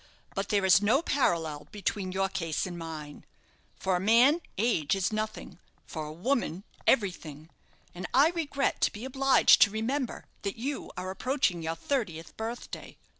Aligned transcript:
But 0.33 0.49
there 0.49 0.65
is 0.65 0.81
no 0.81 1.03
parallel 1.03 1.67
between 1.71 2.11
your 2.11 2.27
case 2.27 2.65
and 2.65 2.75
mine. 2.75 3.23
For 3.75 3.95
a 3.97 3.99
man, 3.99 4.41
age 4.57 4.95
is 4.95 5.13
nothing 5.13 5.59
for 5.85 6.07
a 6.07 6.11
woman, 6.11 6.63
everything; 6.87 7.51
and 7.93 8.07
I 8.11 8.31
regret 8.31 8.81
to 8.81 8.91
be 8.91 9.05
obliged 9.05 9.61
to 9.61 9.69
remember 9.69 10.25
that 10.41 10.57
you 10.57 10.91
are 10.97 11.11
approaching 11.11 11.61
your 11.61 11.75
thirtieth 11.75 12.35
birthday. 12.35 12.97